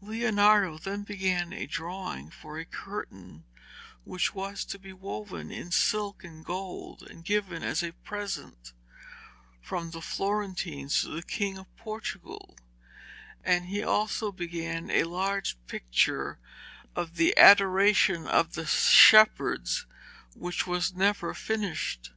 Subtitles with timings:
[0.00, 3.44] Leonardo then began a drawing for a curtain
[4.04, 8.72] which was to be woven in silk and gold and given as a present
[9.60, 12.56] from the Florentines to the King of Portugal,
[13.44, 16.38] and he also began a large picture
[16.96, 19.84] of the Adoration of the Shepherds
[20.34, 22.12] which was never finished.